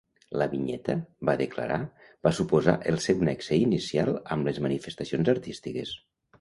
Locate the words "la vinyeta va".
0.41-1.35